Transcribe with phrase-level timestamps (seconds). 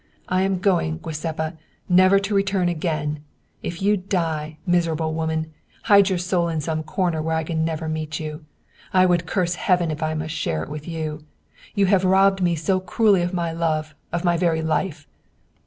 [0.27, 1.53] "I am going, Giuseppa,
[1.87, 3.19] never to return again!
[3.61, 7.63] If you die, miser able woman, hide your soul in some corner where I can
[7.63, 8.43] never meet you!
[8.95, 11.23] I would curse Heaven if I must share it with you!
[11.75, 15.05] you have robbed me so cruelly of my love, of my very life